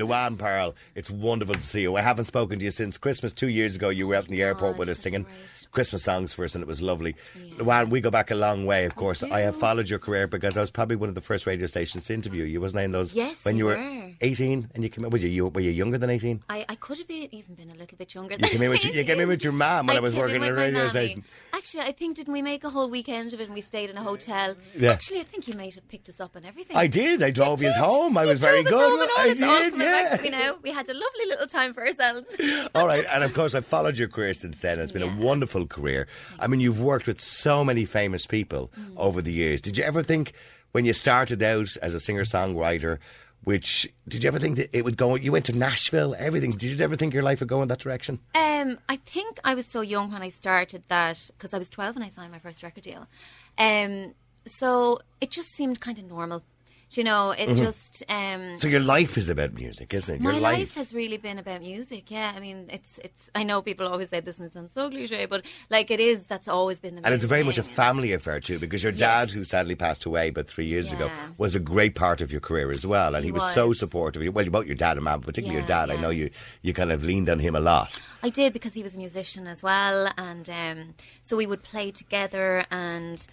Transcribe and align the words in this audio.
Luan 0.00 0.36
Parle, 0.36 0.74
it's 0.94 1.10
wonderful 1.10 1.54
to 1.54 1.60
see 1.60 1.82
you. 1.82 1.96
I 1.96 2.00
haven't 2.00 2.24
spoken 2.24 2.58
to 2.58 2.64
you 2.64 2.70
since 2.70 2.98
Christmas 2.98 3.32
two 3.32 3.48
years 3.48 3.76
ago. 3.76 3.88
You 3.90 4.08
were 4.08 4.16
out 4.16 4.24
in 4.26 4.32
the 4.32 4.42
oh, 4.42 4.46
airport 4.46 4.78
with 4.78 4.88
us 4.88 4.98
singing 4.98 5.24
right. 5.24 5.66
Christmas 5.72 6.02
songs 6.02 6.32
for 6.32 6.44
us, 6.44 6.54
and 6.54 6.62
it 6.62 6.66
was 6.68 6.80
lovely. 6.82 7.14
Luann, 7.58 7.90
we 7.90 8.00
go 8.00 8.10
back 8.10 8.30
a 8.30 8.34
long 8.34 8.66
way, 8.66 8.84
of 8.86 8.96
course. 8.96 9.22
I 9.22 9.40
have 9.40 9.54
followed 9.56 9.88
your 9.88 9.98
career 9.98 10.26
because 10.26 10.56
I 10.56 10.60
was 10.60 10.70
probably 10.70 10.96
one 10.96 11.08
of 11.08 11.14
the 11.14 11.20
first 11.20 11.46
radio 11.46 11.66
stations 11.66 12.04
to 12.04 12.14
interview 12.14 12.44
you, 12.44 12.60
wasn't 12.60 12.80
I? 12.80 12.84
In 12.84 12.92
those 12.92 13.14
Yes, 13.14 13.44
when 13.44 13.56
you 13.56 13.66
were 13.66 13.76
were. 13.76 14.10
eighteen 14.20 14.68
and 14.74 14.82
you 14.82 14.88
came. 14.90 15.08
Was 15.10 15.22
you, 15.22 15.28
you 15.28 15.46
were 15.48 15.60
you 15.60 15.70
younger 15.70 15.98
than 15.98 16.10
eighteen? 16.10 16.42
I, 16.48 16.64
I 16.68 16.74
could 16.76 16.98
have 16.98 17.06
been, 17.08 17.28
even 17.32 17.54
been 17.54 17.70
a 17.70 17.74
little 17.74 17.96
bit 17.98 18.14
younger. 18.14 18.36
You 18.40 18.48
came 18.48 18.62
in 18.62 18.70
with 18.70 18.84
your- 18.84 18.94
you 18.94 19.04
came 19.04 19.20
in 19.20 19.28
with 19.28 19.44
your 19.44 19.52
mum 19.52 19.86
when 19.86 19.96
I 19.96 20.00
was 20.00 20.14
working 20.14 20.36
in 20.36 20.42
in 20.44 20.48
a 20.50 20.54
radio 20.54 20.88
station. 20.88 21.24
Actually, 21.52 21.82
I 21.82 21.92
think 21.92 22.16
didn't 22.16 22.32
we 22.32 22.42
make 22.42 22.64
a 22.64 22.70
whole 22.70 22.88
weekend 22.88 23.32
of 23.32 23.40
it 23.40 23.44
and 23.44 23.54
we 23.54 23.60
stayed 23.60 23.90
in 23.90 23.96
a 23.96 24.02
hotel? 24.02 24.56
Yeah. 24.76 24.92
Actually, 24.92 25.20
I 25.20 25.24
think 25.24 25.46
you 25.46 25.54
might 25.54 25.74
have 25.74 25.86
picked 25.88 26.08
us 26.08 26.20
up 26.20 26.36
and 26.36 26.46
everything. 26.46 26.76
I 26.76 26.86
did. 26.86 27.22
I 27.22 27.30
drove 27.30 27.62
you 27.62 27.70
home. 27.72 28.16
I 28.16 28.24
was 28.24 28.40
very 28.40 28.62
good. 28.64 28.72
home 28.72 29.00
and 29.02 29.10
all. 29.44 29.50
I 29.50 29.60
did. 29.70 29.76
Back 29.90 30.24
Yeah. 30.24 30.30
now. 30.30 30.56
We 30.62 30.70
had 30.70 30.88
a 30.88 30.94
lovely 30.94 31.26
little 31.26 31.46
time 31.46 31.74
for 31.74 31.86
ourselves. 31.86 32.26
All 32.74 32.86
right, 32.86 33.04
and 33.12 33.24
of 33.24 33.34
course, 33.34 33.54
I've 33.54 33.66
followed 33.66 33.98
your 33.98 34.08
career 34.08 34.34
since 34.34 34.58
then. 34.60 34.78
It's 34.78 34.92
been 34.92 35.02
a 35.02 35.16
wonderful 35.16 35.66
career. 35.66 36.06
I 36.38 36.46
mean, 36.46 36.60
you've 36.60 36.80
worked 36.80 37.06
with 37.06 37.20
so 37.20 37.64
many 37.64 37.84
famous 37.84 38.26
people 38.26 38.70
Mm. 38.78 38.94
over 38.96 39.20
the 39.22 39.32
years. 39.32 39.60
Did 39.60 39.76
you 39.78 39.84
ever 39.84 40.02
think, 40.02 40.32
when 40.72 40.84
you 40.84 40.92
started 40.92 41.42
out 41.42 41.76
as 41.82 41.94
a 41.94 42.00
singer 42.00 42.22
songwriter, 42.24 42.98
which 43.44 43.88
did 44.06 44.22
you 44.22 44.28
ever 44.28 44.38
think 44.38 44.56
that 44.58 44.68
it 44.76 44.84
would 44.84 44.96
go? 44.98 45.14
You 45.14 45.32
went 45.32 45.46
to 45.46 45.52
Nashville, 45.52 46.14
everything. 46.18 46.50
Did 46.50 46.78
you 46.78 46.84
ever 46.84 46.94
think 46.94 47.14
your 47.14 47.22
life 47.22 47.40
would 47.40 47.48
go 47.48 47.62
in 47.62 47.68
that 47.68 47.78
direction? 47.80 48.20
Um, 48.34 48.78
I 48.88 48.96
think 48.96 49.38
I 49.42 49.54
was 49.54 49.64
so 49.66 49.80
young 49.80 50.12
when 50.12 50.20
I 50.22 50.28
started 50.28 50.82
that 50.88 51.30
because 51.36 51.54
I 51.54 51.58
was 51.58 51.70
12 51.70 51.96
when 51.96 52.02
I 52.04 52.10
signed 52.10 52.32
my 52.32 52.38
first 52.38 52.62
record 52.62 52.84
deal. 52.84 53.06
Um, 53.56 54.14
so 54.46 55.00
it 55.20 55.30
just 55.30 55.50
seemed 55.54 55.80
kind 55.80 55.98
of 55.98 56.04
normal. 56.04 56.42
Do 56.90 57.00
You 57.00 57.04
know, 57.04 57.30
it 57.30 57.54
just. 57.56 58.02
Um, 58.08 58.40
Mm-hmm. 58.40 58.56
So 58.56 58.68
your 58.68 58.80
life 58.80 59.18
is 59.18 59.28
about 59.28 59.54
music, 59.54 59.92
isn't 59.92 60.16
it? 60.16 60.20
Your 60.22 60.32
my 60.32 60.38
life 60.38 60.74
has 60.74 60.92
really 60.94 61.16
been 61.16 61.38
about 61.38 61.60
music. 61.60 62.10
Yeah, 62.10 62.32
I 62.34 62.40
mean, 62.40 62.66
it's 62.70 62.98
it's. 63.02 63.30
I 63.34 63.42
know 63.42 63.60
people 63.62 63.86
always 63.86 64.08
say 64.08 64.20
this 64.20 64.38
and 64.38 64.46
it 64.46 64.52
sounds 64.52 64.72
so 64.72 64.88
cliche, 64.88 65.26
but 65.26 65.44
like 65.68 65.90
it 65.90 66.00
is. 66.00 66.24
That's 66.24 66.48
always 66.48 66.80
been 66.80 66.94
the. 66.96 67.04
and 67.04 67.14
it's 67.14 67.24
very 67.24 67.42
much 67.42 67.58
a 67.58 67.62
family 67.62 68.12
affair 68.12 68.40
too, 68.40 68.58
because 68.58 68.82
your 68.82 68.92
dad, 68.92 69.30
who 69.30 69.44
sadly 69.44 69.74
passed 69.74 70.04
away 70.04 70.30
but 70.30 70.48
three 70.48 70.66
years 70.66 70.92
ago, 70.92 71.10
was 71.38 71.54
a 71.54 71.60
great 71.60 71.94
part 71.94 72.20
of 72.20 72.32
your 72.32 72.40
career 72.40 72.70
as 72.70 72.86
well, 72.86 73.14
and 73.14 73.24
he, 73.24 73.28
He 73.28 73.32
was, 73.32 73.52
so 73.52 73.72
supportive. 73.72 74.34
Well, 74.34 74.48
both 74.50 74.66
your 74.66 74.76
dad 74.76 74.96
and 74.96 75.04
mum, 75.04 75.20
particularly 75.20 75.54
your 75.60 75.68
Yeah, 75.68 75.86
dad. 75.86 75.90
I 75.90 75.96
know 75.96 76.10
you 76.10 76.30
you 76.62 76.72
kind 76.72 76.92
of 76.92 77.04
leaned 77.04 77.28
on 77.28 77.38
him 77.40 77.54
a 77.54 77.60
lot. 77.60 77.98
I 78.22 78.28
did 78.28 78.52
because 78.52 78.74
he 78.74 78.82
was 78.82 78.94
a 78.94 78.98
musician 78.98 79.46
as 79.46 79.62
well, 79.62 80.12
and 80.16 80.48
um, 80.50 80.94
so 81.22 81.36
we 81.36 81.46
would 81.46 81.62
play 81.62 81.90
together. 81.90 82.64
And 82.70 83.26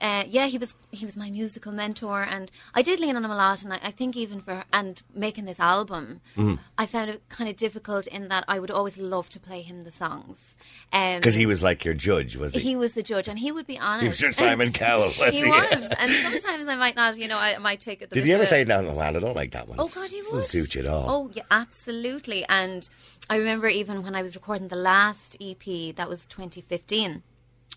uh, 0.00 0.24
yeah, 0.26 0.46
he 0.46 0.58
was 0.58 0.74
he 0.90 1.04
was 1.06 1.16
my 1.16 1.30
musical 1.30 1.72
mentor, 1.72 2.22
and 2.22 2.50
I 2.74 2.82
did 2.82 3.00
lean 3.00 3.16
on 3.16 3.24
him 3.24 3.30
a 3.30 3.36
lot. 3.36 3.62
And 3.64 3.72
I, 3.72 3.80
I 3.82 3.90
think 3.90 4.16
even 4.16 4.40
for 4.40 4.64
and 4.72 5.02
making 5.14 5.44
this 5.46 5.60
album, 5.60 6.20
Mm-hmm. 6.36 6.54
I 6.76 6.86
found 6.86 7.10
it 7.10 7.22
kind 7.28 7.48
of 7.48 7.56
difficult 7.56 8.06
in 8.06 8.28
that 8.28 8.44
I 8.48 8.58
would 8.58 8.70
always 8.70 8.98
love 8.98 9.28
to 9.30 9.40
play 9.40 9.62
him 9.62 9.84
the 9.84 9.92
songs 9.92 10.53
Um, 10.92 11.16
Because 11.16 11.34
he 11.34 11.46
was 11.46 11.62
like 11.62 11.84
your 11.84 11.94
judge, 11.94 12.36
was 12.36 12.54
he? 12.54 12.60
he 12.60 12.76
was 12.76 12.92
the 12.92 13.02
judge, 13.02 13.26
and 13.26 13.38
he 13.38 13.50
would 13.50 13.66
be 13.66 13.78
honest. 13.78 14.02
He 14.02 14.08
was 14.10 14.20
your 14.20 14.32
Simon 14.32 14.72
Cowell, 14.84 15.12
was 15.18 15.32
he 15.32 15.38
he? 15.42 15.50
was, 15.50 15.72
and 15.98 16.12
sometimes 16.40 16.68
I 16.68 16.76
might 16.76 16.94
not. 16.94 17.16
You 17.18 17.26
know, 17.26 17.38
I 17.38 17.58
might 17.58 17.80
take 17.80 18.00
it. 18.00 18.10
the 18.10 18.14
Did 18.14 18.26
you 18.26 18.34
ever 18.34 18.46
say, 18.46 18.62
no, 18.64 18.80
no, 18.80 18.94
man, 18.94 19.16
I 19.16 19.18
don't 19.20 19.34
like 19.34 19.50
that 19.52 19.66
one? 19.66 19.78
Oh 19.80 19.88
God, 19.88 20.10
he 20.10 20.20
doesn't 20.20 20.44
suit 20.44 20.74
you 20.76 20.82
at 20.82 20.86
all. 20.86 21.10
Oh 21.10 21.30
yeah, 21.34 21.42
absolutely. 21.50 22.44
And 22.48 22.88
I 23.28 23.36
remember 23.36 23.66
even 23.66 24.02
when 24.04 24.14
I 24.14 24.22
was 24.22 24.34
recording 24.36 24.68
the 24.68 24.76
last 24.76 25.36
EP, 25.40 25.94
that 25.96 26.08
was 26.08 26.26
2015. 26.26 27.22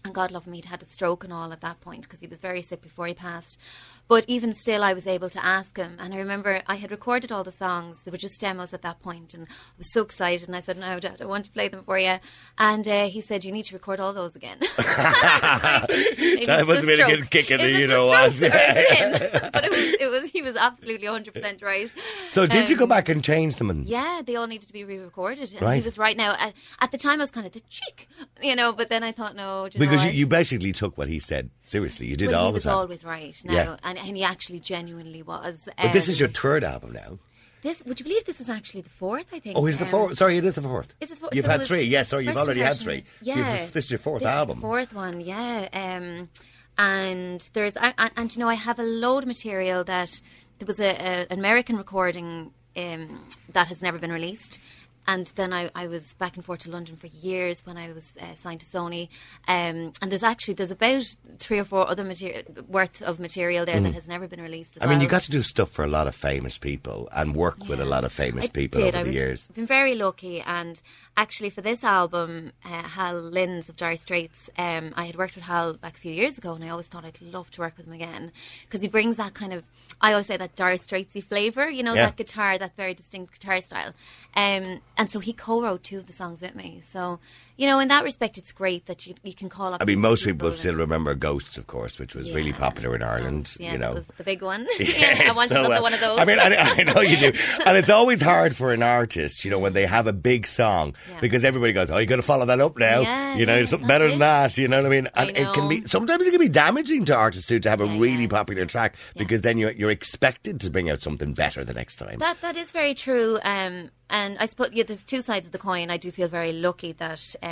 And 0.08 0.16
God 0.16 0.32
love 0.32 0.46
him, 0.46 0.54
he'd 0.54 0.66
had 0.66 0.82
a 0.82 0.86
stroke 0.86 1.24
and 1.26 1.34
all 1.34 1.52
at 1.52 1.60
that 1.62 1.82
point 1.82 2.04
because 2.04 2.22
he 2.22 2.28
was 2.28 2.40
very 2.40 2.62
sick 2.62 2.82
before 2.82 3.08
he 3.08 3.14
passed. 3.14 3.60
But 4.08 4.24
even 4.30 4.54
still, 4.54 4.86
I 4.86 4.94
was 4.94 5.06
able 5.06 5.30
to 5.30 5.46
ask 5.46 5.76
him. 5.76 5.98
And 6.00 6.14
I 6.14 6.18
remember 6.18 6.62
I 6.66 6.76
had 6.76 6.92
recorded 6.92 7.30
all 7.30 7.44
the 7.44 7.52
songs. 7.52 7.98
They 8.06 8.12
were 8.12 8.18
just 8.18 8.40
demos 8.40 8.74
at 8.74 8.82
that 8.84 9.02
point, 9.02 9.34
And 9.34 9.48
I 9.50 9.52
was 9.78 9.92
so 9.92 10.02
excited. 10.02 10.48
And 10.48 10.56
I 10.56 10.62
said, 10.62 10.78
No, 10.78 10.98
Dad, 10.98 11.22
I 11.22 11.26
want 11.26 11.44
to 11.46 11.52
play 11.52 11.68
them 11.68 11.84
for 11.84 12.00
you. 12.00 12.18
And 12.58 12.88
uh, 12.88 13.10
he 13.10 13.20
said, 13.20 13.44
You 13.44 13.52
need 13.52 13.66
to 13.66 13.74
record 13.76 14.00
all 14.00 14.14
those 14.14 14.34
again. 14.36 14.60
That 14.78 16.64
must 16.66 16.80
have 16.80 16.86
been 16.88 17.02
a 17.02 17.08
good 17.08 17.30
kick 17.30 17.52
in 17.52 17.60
the 17.60 17.70
you 17.70 17.88
know 17.88 18.08
strokes 18.08 18.42
what. 18.42 18.54
or 18.54 18.56
is 18.56 19.22
it 19.22 19.32
but 19.54 19.66
it 19.66 19.70
was, 19.72 19.80
it 19.80 20.10
was, 20.22 20.32
he 20.32 20.42
was 20.42 20.56
absolutely 20.56 21.08
100% 21.08 21.62
right. 21.64 21.94
So 22.30 22.46
did 22.48 22.70
you 22.70 22.78
go 22.78 22.84
Um, 22.84 22.90
back 22.90 23.10
and 23.10 23.22
change 23.24 23.58
them? 23.58 23.70
And 23.70 23.86
yeah, 23.86 24.22
they 24.26 24.36
all 24.36 24.48
needed 24.48 24.68
to 24.68 24.74
be 24.74 24.84
re-recorded. 24.86 25.52
And 25.54 25.62
Right. 25.62 25.82
he 25.82 25.86
was 25.86 25.98
right 25.98 26.16
now. 26.16 26.36
At, 26.40 26.54
at 26.80 26.92
the 26.92 26.98
time, 26.98 27.20
I 27.20 27.24
was 27.24 27.32
kind 27.32 27.46
of 27.46 27.52
the 27.54 27.62
cheek, 27.70 28.08
you 28.42 28.56
know. 28.56 28.72
But 28.72 28.88
then 28.90 29.04
I 29.04 29.12
thought, 29.12 29.36
no, 29.36 29.66
you 29.66 29.80
because 30.04 30.14
you, 30.14 30.20
you 30.20 30.28
basically 30.28 30.72
took 30.72 30.98
what 30.98 31.08
he 31.08 31.20
said 31.20 31.50
seriously. 31.66 32.08
You 32.08 32.16
did 32.16 32.30
Well, 32.32 32.40
all 32.40 32.46
he 32.48 32.52
the 32.52 32.56
was 32.56 32.64
time. 32.64 32.74
always 32.76 33.04
right 33.04 33.36
now, 33.46 33.54
Yeah. 33.54 33.76
and, 33.84 33.98
and 33.98 34.16
he 34.18 34.24
actually 34.24 34.60
genuinely 34.60 35.22
was. 35.24 35.62
but 35.78 35.92
this 35.94 36.08
Um, 36.08 36.12
is 36.14 36.20
your 36.20 36.30
third 36.30 36.64
album 36.64 36.94
now. 36.94 37.20
This 37.64 37.84
would 37.86 38.00
you 38.00 38.04
believe 38.06 38.24
this 38.26 38.40
is 38.40 38.50
actually 38.50 38.82
the 38.82 38.90
fourth? 38.90 39.26
I 39.34 39.40
think. 39.40 39.58
Oh, 39.58 39.66
is 39.66 39.78
the 39.80 39.86
Um, 39.86 39.90
fourth? 39.92 40.18
Sorry, 40.18 40.38
it 40.38 40.46
is 40.46 40.54
the 40.54 40.62
fourth. 40.62 40.94
Is 41.02 41.10
it 41.12 41.16
the 41.16 41.20
fourth? 41.22 41.36
You've 41.36 41.46
So 41.46 41.52
had 41.52 41.64
three. 41.66 41.84
Yes, 41.84 42.10
sorry, 42.10 42.26
you've 42.26 42.38
already 42.38 42.62
had 42.62 42.78
three. 42.78 43.00
is- 43.00 43.06
So 43.06 43.40
Yeah, 43.40 43.66
this 43.66 43.86
is 43.86 43.92
your 43.92 43.98
fourth 44.00 44.22
the 44.24 44.30
album. 44.30 44.62
fourth 44.62 44.94
one, 44.94 45.20
yeah. 45.22 45.68
Um, 45.74 46.30
and 46.78 47.50
there's 47.54 47.76
and, 47.78 48.12
and 48.16 48.36
you 48.36 48.40
know 48.40 48.50
I 48.50 48.54
have 48.56 48.80
a 48.80 48.84
load 48.84 49.24
of 49.24 49.28
material 49.28 49.84
that 49.86 50.22
there 50.60 50.68
was 50.68 50.80
a, 50.80 50.90
a 50.90 51.28
an 51.32 51.40
American 51.40 51.78
recording 51.78 52.52
um, 52.76 53.26
that 53.54 53.68
has 53.68 53.82
never 53.82 53.98
been 53.98 54.12
released. 54.12 54.60
And 55.08 55.28
then 55.36 55.54
I, 55.54 55.72
I 55.74 55.88
was 55.88 56.14
back 56.16 56.36
and 56.36 56.44
forth 56.44 56.60
to 56.62 56.70
London 56.70 56.98
for 56.98 57.08
years 57.08 57.66
when 57.66 57.78
I 57.78 57.92
was 57.94 58.14
uh, 58.22 58.36
signed 58.36 58.60
to 58.60 58.66
Sony. 58.66 59.08
Um, 59.48 59.94
and 60.02 60.12
there's 60.12 60.24
actually 60.24 60.56
there's 60.56 60.72
about 60.72 61.04
three 61.40 61.60
or 61.60 61.64
four 61.64 61.88
other 61.90 62.04
material 62.04 62.44
worth 62.68 63.02
of 63.02 63.20
material 63.20 63.66
there 63.66 63.80
that 63.80 63.94
has 63.94 64.08
never 64.08 64.28
been 64.28 64.42
released. 64.42 64.78
As 64.78 64.84
Mm. 64.84 64.86
I 64.86 64.90
mean, 64.90 65.00
you 65.02 65.06
well. 65.08 65.12
got 65.12 65.24
to 65.24 65.32
do 65.32 65.42
stuff 65.42 65.70
for 65.72 65.86
a 65.86 65.88
lot 65.88 66.08
of 66.08 66.16
famous 66.16 66.58
people 66.58 67.08
and 67.14 67.36
work 67.36 67.68
with 67.70 67.80
a 67.80 67.86
lot 67.86 68.04
of 68.04 68.12
famous 68.12 68.46
I 68.46 68.48
people 68.50 68.82
did. 68.82 68.90
over 68.96 68.98
I 68.98 69.04
the 69.04 69.10
was, 69.10 69.16
years. 69.16 69.48
been 69.50 69.66
very 69.66 69.96
lucky, 69.96 70.42
and 70.42 70.82
actually 71.16 71.50
for 71.52 71.62
this 71.62 71.84
album, 71.84 72.52
uh, 72.66 72.84
Hal 72.84 73.16
Lindes 73.32 73.70
of 73.70 73.78
Dire 73.78 73.96
Straits, 73.98 74.50
um, 74.58 74.94
I 74.96 75.06
had 75.06 75.16
worked 75.16 75.36
with 75.36 75.46
Hal 75.46 75.74
back 75.76 75.96
a 75.96 76.00
few 76.00 76.12
years 76.12 76.38
ago, 76.38 76.54
and 76.54 76.64
I 76.64 76.70
always 76.70 76.88
thought 76.88 77.06
I'd 77.06 77.22
love 77.22 77.50
to 77.52 77.62
work 77.62 77.78
with 77.78 77.88
him 77.88 77.94
again 77.94 78.32
because 78.64 78.82
he 78.82 78.88
brings 78.90 79.16
that 79.16 79.34
kind 79.34 79.54
of, 79.54 79.64
I 80.02 80.12
always 80.12 80.26
say 80.28 80.36
that 80.38 80.56
Dire 80.56 80.76
Straitsy 80.76 81.24
flavour, 81.24 81.70
you 81.70 81.82
know, 81.84 81.94
Yeah. 81.94 82.08
that 82.08 82.18
guitar, 82.18 82.58
that 82.58 82.76
very 82.76 82.94
distinct 82.94 83.40
guitar 83.40 83.62
style, 83.62 83.94
um, 84.36 84.82
and 84.98 85.10
so 85.10 85.20
he 85.20 85.34
co-wrote 85.34 85.84
two 85.84 85.98
of 85.98 86.08
the 86.08 86.14
songs 86.14 86.42
with 86.42 86.56
me. 86.56 86.82
So 86.84 87.20
you 87.58 87.68
know, 87.68 87.80
in 87.80 87.88
that 87.88 88.04
respect, 88.04 88.38
it's 88.38 88.52
great 88.52 88.86
that 88.86 89.06
you 89.08 89.16
you 89.24 89.34
can 89.34 89.50
call 89.50 89.74
up. 89.74 89.82
I 89.82 89.86
mean, 89.86 90.00
most 90.00 90.24
people 90.24 90.48
and- 90.48 90.58
still 90.58 90.76
remember 90.76 91.16
Ghosts, 91.16 91.58
of 91.58 91.68
course, 91.68 92.00
which 92.00 92.16
was 92.16 92.32
really 92.32 92.54
popular 92.54 92.96
in 92.96 93.02
Ireland. 93.04 93.56
Yeah, 93.60 93.72
you 93.74 93.78
know, 93.80 93.94
was 93.94 94.06
the 94.18 94.24
big 94.24 94.42
one. 94.42 94.68
yeah, 94.80 95.28
I 95.30 95.32
want 95.34 95.50
so, 95.50 95.60
another 95.60 95.76
uh, 95.76 95.82
one 95.82 95.94
of 95.94 96.00
those. 96.00 96.20
I 96.20 96.26
mean, 96.26 96.40
I, 96.40 96.56
I 96.56 96.84
know 96.84 97.02
you 97.02 97.18
do, 97.18 97.26
and 97.66 97.78
it's 97.78 97.90
always 97.90 98.22
hard 98.22 98.56
for 98.56 98.72
an 98.74 98.84
artist, 98.84 99.44
you 99.44 99.52
know, 99.52 99.60
when 99.60 99.74
they 99.74 99.86
have 99.88 100.08
a 100.08 100.14
big 100.14 100.46
song 100.48 100.96
Yeah. 101.10 101.20
because 101.20 101.44
everybody 101.44 101.74
goes, 101.74 101.90
"Oh, 101.90 101.98
you 101.98 102.06
got 102.06 102.18
to 102.18 102.22
follow 102.22 102.46
that 102.46 102.60
up 102.60 102.78
now." 102.78 103.02
Yeah, 103.02 103.36
you 103.36 103.46
know, 103.46 103.58
yeah, 103.58 103.66
something 103.66 103.88
better 103.88 104.08
than 104.10 104.20
that. 104.20 104.58
You 104.58 104.68
know 104.68 104.78
what 104.78 104.86
I 104.86 104.90
mean? 104.90 105.08
I 105.16 105.26
And 105.26 105.38
it 105.38 105.54
can 105.54 105.68
be 105.68 105.88
sometimes 105.88 106.28
it 106.28 106.32
can 106.32 106.40
be 106.40 106.50
damaging 106.50 107.06
to 107.06 107.16
artists 107.16 107.48
too 107.48 107.60
to 107.60 107.70
have 107.70 107.82
a 107.82 107.86
Yeah, 107.88 108.00
really 108.00 108.22
yeah. 108.24 108.28
popular 108.28 108.66
track 108.66 108.96
because 109.16 109.42
then 109.42 109.58
you're 109.58 109.72
you're 109.72 109.92
expected 109.92 110.62
to 110.62 110.70
bring 110.70 110.90
out 110.90 111.02
something 111.02 111.34
better 111.34 111.64
the 111.66 111.74
next 111.74 111.96
time. 111.96 112.20
That 112.20 112.38
that 112.42 112.56
is 112.56 112.72
very 112.72 112.94
true. 112.94 113.40
Um, 113.44 113.90
and 114.10 114.38
I 114.40 114.46
suppose 114.46 114.70
yeah, 114.74 114.84
there's 114.86 115.04
two 115.04 115.22
sides 115.22 115.46
of 115.46 115.52
the 115.52 115.58
coin. 115.58 115.90
I 115.90 115.98
do 115.98 116.12
feel 116.12 116.28
very 116.30 116.54
lucky 116.54 116.94
that 116.94 117.36
um, 117.44 117.47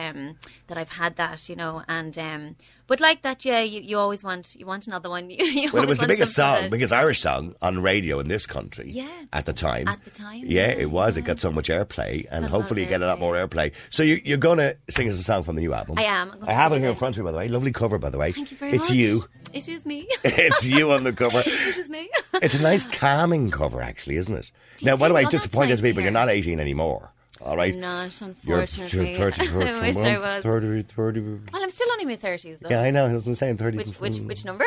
that 0.68 0.78
I've 0.78 0.90
had 0.90 1.16
that, 1.18 1.48
you 1.50 1.56
know. 1.56 1.84
And 1.88 2.18
um, 2.18 2.56
but 2.88 3.00
like 3.00 3.22
that, 3.24 3.46
yeah, 3.46 3.62
you, 3.62 3.82
you 3.82 3.98
always 3.98 4.24
want 4.24 4.56
you 4.56 4.66
want 4.66 4.88
another 4.88 5.10
one. 5.10 5.30
You, 5.30 5.44
you 5.46 5.72
well, 5.72 5.84
it 5.84 5.90
was 5.90 6.00
the 6.00 6.08
biggest 6.08 6.34
song, 6.34 6.64
that- 6.64 6.72
biggest 6.72 6.94
Irish 6.94 7.22
song 7.22 7.56
on 7.62 7.82
radio 7.82 8.20
in 8.20 8.28
this 8.28 8.46
country. 8.46 8.90
Yeah. 8.90 9.10
At 9.34 9.46
the 9.46 9.54
time. 9.54 9.88
At 9.88 10.04
the 10.04 10.12
time, 10.12 10.44
Yeah, 10.46 10.68
yeah, 10.68 10.74
it 10.74 10.92
was. 10.92 11.18
It 11.18 11.24
got 11.24 11.40
so 11.40 11.52
much 11.52 11.70
airplay, 11.70 12.28
and 12.30 12.44
Got 12.44 12.52
hopefully 12.52 12.84
you 12.84 12.88
get 12.88 13.02
a 13.02 13.08
lot 13.08 13.20
more 13.20 13.34
airplay. 13.34 13.72
So 13.90 14.04
you, 14.04 14.22
you're 14.24 14.38
going 14.38 14.60
to 14.60 14.78
sing 14.90 15.08
us 15.10 15.20
a 15.20 15.24
song 15.24 15.44
from 15.44 15.56
the 15.56 15.62
new 15.62 15.74
album. 15.74 15.98
I 15.98 16.04
am. 16.04 16.36
I 16.44 16.54
have 16.54 16.74
it 16.74 16.80
here 16.80 16.90
in 16.90 16.96
front 16.96 17.18
of 17.18 17.24
me, 17.24 17.28
by 17.28 17.32
the 17.32 17.38
way. 17.38 17.48
Lovely 17.48 17.72
cover, 17.72 17.98
by 17.98 18.10
the 18.10 18.18
way. 18.18 18.32
Thank 18.32 18.52
you 18.52 18.58
very 18.58 18.74
it's 18.74 18.90
much. 18.90 18.92
It's 18.92 18.98
you. 18.98 19.26
It 19.54 19.68
is 19.70 19.86
me. 19.86 20.08
it's 20.24 20.66
you 20.66 20.92
on 20.92 21.04
the 21.04 21.14
cover. 21.14 21.40
it 21.46 21.78
is 21.78 21.90
me. 21.90 22.10
It's 22.34 22.56
a 22.56 22.62
nice 22.62 22.86
calming 22.86 23.52
cover, 23.52 23.82
actually, 23.82 24.18
isn't 24.18 24.36
it? 24.36 24.52
Do 24.78 24.86
Now, 24.86 24.98
by 24.98 25.08
the 25.08 25.14
way, 25.14 25.26
just 25.26 25.46
to 25.46 25.50
point 25.50 25.72
out 25.72 25.78
to 25.78 25.84
people, 25.84 26.04
you're 26.04 26.12
not 26.12 26.30
18 26.30 26.60
anymore. 26.60 27.12
All 27.46 27.56
right? 27.56 27.74
I'm 27.74 27.80
not, 27.80 28.22
You're, 28.44 28.62
unfortunately. 28.62 29.12
you're 29.12 29.32
30, 29.32 29.46
30, 29.48 29.70
I 29.70 29.82
wish 29.82 29.96
I 29.98 30.18
was. 30.18 30.44
30, 30.44 30.82
30. 30.82 31.22
Well, 31.22 31.64
I'm 31.64 31.70
still 31.70 31.92
only 31.92 32.02
in 32.02 32.10
my 32.10 32.16
thirties 32.16 32.58
though. 32.60 32.70
Yeah, 32.70 32.82
I 32.82 32.90
know. 32.90 33.06
I 33.06 33.14
was 33.14 33.38
saying 33.38 33.58
30. 33.58 33.78
Which 33.78 34.00
which 34.00 34.18
which 34.18 34.46
number? 34.46 34.66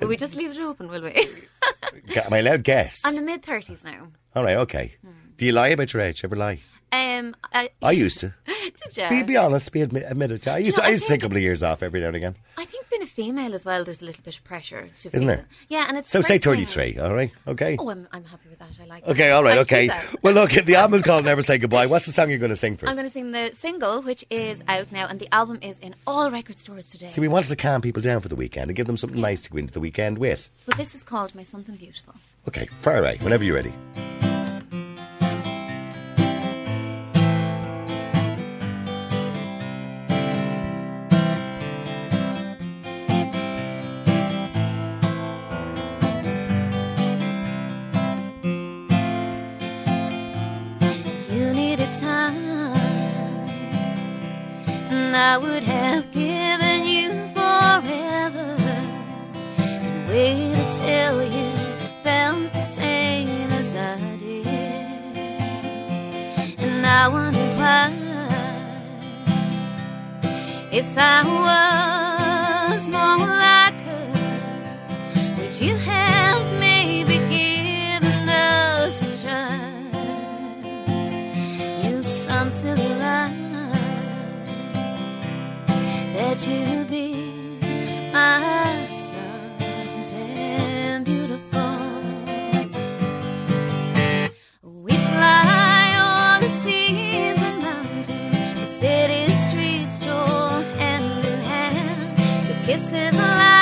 Will 0.00 0.08
we 0.08 0.16
just 0.16 0.34
leave 0.34 0.50
it 0.50 0.58
open? 0.58 0.88
Will 0.88 1.02
we? 1.02 1.12
Am 2.16 2.32
I 2.32 2.38
allowed 2.38 2.64
guess? 2.64 3.02
I'm 3.04 3.14
in 3.14 3.20
the 3.20 3.30
mid 3.30 3.44
thirties 3.44 3.84
now. 3.84 4.08
All 4.34 4.42
right, 4.42 4.56
okay. 4.56 4.94
Do 5.36 5.44
you 5.44 5.52
lie 5.52 5.68
about 5.68 5.92
your 5.92 6.02
age? 6.02 6.24
Ever 6.24 6.34
lie? 6.34 6.60
Um, 6.90 7.36
I, 7.52 7.70
I 7.82 7.90
used 7.90 8.20
to. 8.20 8.34
did 8.46 8.96
ya? 8.96 9.10
Be, 9.10 9.22
be 9.22 9.36
honest, 9.36 9.70
be 9.72 9.82
admit, 9.82 10.04
admit 10.06 10.30
it. 10.32 10.48
I 10.48 10.58
used, 10.58 10.68
you 10.68 10.72
to, 10.74 10.80
know, 10.80 10.84
I 10.84 10.88
I 10.88 10.90
used 10.92 11.04
to 11.04 11.08
take 11.10 11.20
a 11.20 11.22
couple 11.22 11.36
of 11.36 11.42
years 11.42 11.62
off 11.62 11.82
every 11.82 12.00
now 12.00 12.06
and 12.06 12.16
again. 12.16 12.36
I 12.56 12.64
think 12.64 12.83
female 13.14 13.54
as 13.54 13.64
well, 13.64 13.84
there's 13.84 14.02
a 14.02 14.04
little 14.04 14.24
bit 14.24 14.36
of 14.36 14.42
pressure 14.42 14.90
to 15.02 15.08
Isn't 15.12 15.28
there? 15.28 15.46
Yeah, 15.68 15.86
and 15.88 15.96
it's 15.96 16.10
So 16.10 16.20
say. 16.20 16.38
33, 16.38 16.98
all 16.98 17.14
right? 17.14 17.30
Okay. 17.46 17.76
Oh, 17.78 17.88
I'm, 17.88 18.08
I'm 18.10 18.24
happy 18.24 18.48
with 18.48 18.58
that. 18.58 18.70
I 18.82 18.86
like. 18.86 19.04
It. 19.04 19.10
Okay, 19.10 19.28
that. 19.28 19.32
all 19.32 19.44
right, 19.44 19.56
I'll 19.56 19.62
okay. 19.62 19.88
Well, 20.22 20.34
look, 20.34 20.50
the 20.50 20.74
album's 20.74 21.04
called 21.04 21.24
Never 21.24 21.40
Say 21.40 21.58
Goodbye. 21.58 21.86
What's 21.86 22.06
the 22.06 22.12
song 22.12 22.28
you're 22.28 22.40
going 22.40 22.50
to 22.50 22.56
sing 22.56 22.74
us? 22.74 22.82
I'm 22.82 22.96
going 22.96 23.06
to 23.06 23.12
sing 23.12 23.30
the 23.30 23.52
single, 23.56 24.02
which 24.02 24.24
is 24.30 24.62
out 24.66 24.90
now, 24.90 25.06
and 25.06 25.20
the 25.20 25.32
album 25.32 25.60
is 25.62 25.78
in 25.78 25.94
all 26.08 26.30
record 26.30 26.58
stores 26.58 26.90
today. 26.90 27.08
See, 27.08 27.20
we 27.20 27.28
wanted 27.28 27.48
to 27.48 27.56
calm 27.56 27.80
people 27.80 28.02
down 28.02 28.20
for 28.20 28.28
the 28.28 28.36
weekend 28.36 28.70
and 28.70 28.76
give 28.76 28.88
them 28.88 28.96
something 28.96 29.20
nice 29.20 29.42
to 29.42 29.50
go 29.50 29.58
into 29.58 29.72
the 29.72 29.80
weekend 29.80 30.18
with. 30.18 30.50
But 30.66 30.76
this 30.76 30.94
is 30.94 31.04
called 31.04 31.36
My 31.36 31.44
Something 31.44 31.76
Beautiful. 31.76 32.14
Okay, 32.48 32.66
far 32.80 32.98
away, 32.98 33.18
whenever 33.20 33.44
you're 33.44 33.54
ready. 33.54 33.72
If 70.74 70.98
I 70.98 71.22
was 71.22 72.03
kisses 102.64 103.14
like 103.14 103.53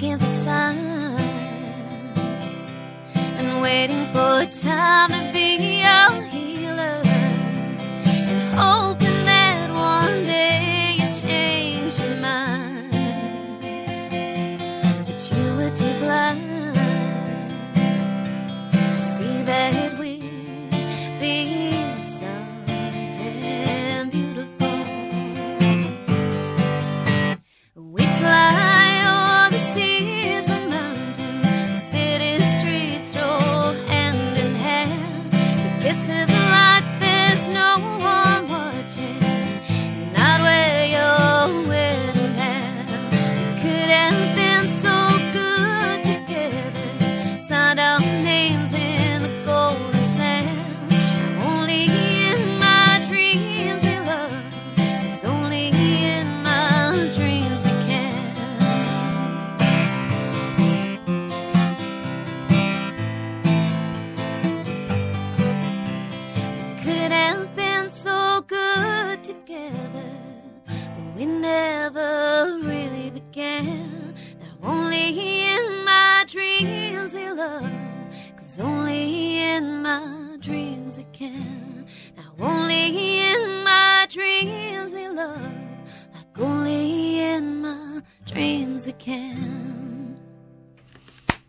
looking 0.00 0.18
for 0.18 0.44
signs 0.44 1.20
and 3.14 3.60
waiting 3.60 4.06
for 4.14 4.46
time 4.46 5.10
to 5.10 5.30
be 5.30 5.82
our 5.82 6.19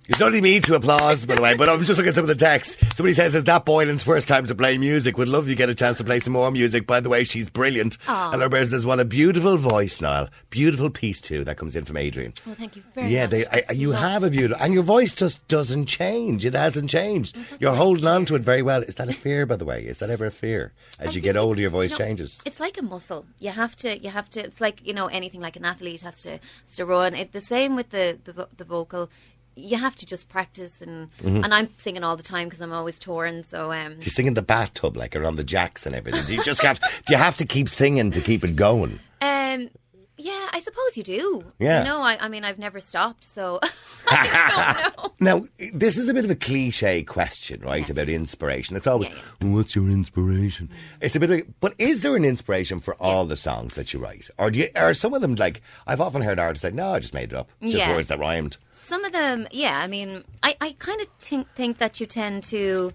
It's 0.07 0.21
only 0.21 0.41
me 0.41 0.59
to 0.61 0.75
applause, 0.75 1.25
by 1.25 1.35
the 1.35 1.41
way, 1.41 1.55
but 1.55 1.69
I'm 1.69 1.85
just 1.85 1.97
looking 1.97 2.09
at 2.09 2.15
some 2.15 2.23
of 2.25 2.27
the 2.27 2.35
text. 2.35 2.77
Somebody 2.97 3.13
says, 3.13 3.33
Is 3.35 3.43
that 3.45 3.63
Boylan's 3.65 4.03
first 4.03 4.27
time 4.27 4.45
to 4.47 4.55
play 4.55 4.77
music? 4.77 5.17
Would 5.17 5.27
love 5.29 5.47
you 5.47 5.55
get 5.55 5.69
a 5.69 5.75
chance 5.75 5.99
to 5.99 6.03
play 6.03 6.19
some 6.19 6.33
more 6.33 6.51
music. 6.51 6.85
By 6.85 6.99
the 6.99 7.07
way, 7.07 7.23
she's 7.23 7.49
brilliant. 7.49 7.97
Aw. 8.07 8.31
And 8.31 8.41
Roberta 8.41 8.65
says, 8.65 8.85
What 8.85 8.99
a 8.99 9.05
beautiful 9.05 9.57
voice, 9.57 10.01
Niall. 10.01 10.27
Beautiful 10.49 10.89
piece, 10.89 11.21
too. 11.21 11.43
That 11.45 11.55
comes 11.57 11.75
in 11.75 11.85
from 11.85 11.97
Adrian. 11.97 12.33
Well, 12.45 12.55
thank 12.55 12.75
you 12.75 12.83
very 12.93 13.09
Yeah, 13.09 13.21
much. 13.21 13.29
they, 13.29 13.45
I, 13.45 13.71
you 13.71 13.91
have 13.91 14.23
a 14.23 14.29
beautiful, 14.29 14.61
and 14.61 14.73
your 14.73 14.83
voice 14.83 15.13
just 15.13 15.47
doesn't 15.47 15.85
change. 15.85 16.45
It 16.45 16.55
hasn't 16.55 16.89
changed. 16.89 17.37
You're 17.59 17.75
holding 17.75 18.07
on 18.07 18.25
to 18.25 18.35
it 18.35 18.41
very 18.41 18.63
well. 18.63 18.81
Is 18.81 18.95
that 18.95 19.07
a 19.07 19.13
fear, 19.13 19.45
by 19.45 19.55
the 19.55 19.65
way? 19.65 19.85
Is 19.85 19.99
that 19.99 20.09
ever 20.09 20.25
a 20.25 20.31
fear? 20.31 20.73
As 20.99 21.09
I 21.09 21.11
you 21.13 21.21
get 21.21 21.37
older, 21.37 21.61
your 21.61 21.69
voice 21.69 21.91
you 21.91 21.99
know, 21.99 22.05
changes. 22.05 22.41
It's 22.45 22.59
like 22.59 22.77
a 22.77 22.83
muscle. 22.83 23.25
You 23.39 23.51
have 23.51 23.75
to. 23.77 23.97
You 23.97 24.09
have 24.09 24.29
to. 24.31 24.41
It's 24.43 24.59
like 24.59 24.85
you 24.85 24.93
know 24.93 25.07
anything. 25.07 25.39
Like 25.41 25.55
an 25.55 25.63
athlete 25.63 26.01
has 26.01 26.21
to 26.23 26.31
has 26.31 26.75
to 26.77 26.85
run. 26.85 27.13
It, 27.15 27.31
the 27.31 27.39
same 27.41 27.75
with 27.75 27.91
the, 27.91 28.17
the 28.25 28.47
the 28.57 28.65
vocal. 28.65 29.09
You 29.61 29.77
have 29.77 29.95
to 29.97 30.05
just 30.05 30.27
practice 30.29 30.81
and 30.81 31.09
Mm-hmm. 31.21 31.43
and 31.43 31.53
I'm 31.53 31.69
singing 31.77 32.03
all 32.03 32.17
the 32.17 32.23
time 32.23 32.47
because 32.47 32.61
I'm 32.61 32.73
always 32.73 32.99
touring. 32.99 33.43
So 33.43 33.71
um, 33.71 33.93
Do 33.99 34.05
you 34.05 34.11
sing 34.11 34.25
in 34.27 34.33
the 34.33 34.41
bathtub, 34.41 34.97
like 34.97 35.15
around 35.15 35.35
the 35.37 35.43
jacks 35.43 35.85
and 35.85 35.95
everything? 35.95 36.25
Do 36.25 36.33
you 36.35 36.43
just 36.43 36.61
have? 36.61 36.79
do 37.05 37.13
you 37.13 37.17
have 37.17 37.35
to 37.37 37.45
keep 37.45 37.69
singing 37.69 38.11
to 38.11 38.21
keep 38.21 38.43
it 38.43 38.55
going? 38.55 38.99
um, 39.21 39.69
yeah, 40.17 40.49
I 40.53 40.59
suppose 40.59 40.95
you 40.97 41.01
do. 41.01 41.43
Yeah. 41.57 41.79
You 41.79 41.85
know, 41.85 42.01
I, 42.03 42.15
I 42.25 42.27
mean, 42.27 42.43
I've 42.45 42.59
never 42.59 42.79
stopped, 42.79 43.23
so 43.23 43.59
I 44.07 44.91
don't 44.95 44.97
know. 44.97 45.13
Now, 45.19 45.47
this 45.73 45.97
is 45.97 46.09
a 46.09 46.13
bit 46.13 46.25
of 46.25 46.29
a 46.31 46.35
cliche 46.35 47.01
question, 47.03 47.61
right? 47.61 47.89
About 47.89 48.07
inspiration. 48.07 48.75
It's 48.75 48.85
always, 48.85 49.09
Yeah, 49.09 49.47
what's 49.49 49.75
your 49.75 49.89
inspiration? 49.89 50.69
It's 51.01 51.15
a 51.15 51.19
bit 51.19 51.31
of, 51.31 51.39
a, 51.39 51.43
but 51.59 51.73
is 51.79 52.01
there 52.01 52.15
an 52.15 52.23
inspiration 52.25 52.79
for 52.81 52.93
all 53.01 53.25
the 53.25 53.37
songs 53.37 53.73
that 53.73 53.93
you 53.93 53.99
write? 53.99 54.29
Or 54.37 54.51
do 54.51 54.59
you, 54.59 54.69
are 54.75 54.93
some 54.93 55.15
of 55.15 55.21
them 55.23 55.33
like, 55.35 55.61
I've 55.87 56.01
often 56.01 56.21
heard 56.21 56.37
artists 56.37 56.61
say, 56.61 56.69
no, 56.71 56.93
I 56.93 56.99
just 56.99 57.15
made 57.15 57.31
it 57.31 57.35
up. 57.35 57.49
It's 57.59 57.71
just 57.71 57.83
Yeah. 57.85 57.95
words 57.95 58.09
that 58.09 58.19
rhymed. 58.19 58.57
Some 58.91 59.05
of 59.05 59.13
them, 59.13 59.47
yeah. 59.51 59.79
I 59.79 59.87
mean, 59.87 60.25
I, 60.43 60.57
I 60.59 60.75
kind 60.77 60.99
of 60.99 61.07
think, 61.17 61.47
think 61.55 61.77
that 61.77 62.01
you 62.01 62.05
tend 62.05 62.43
to 62.55 62.91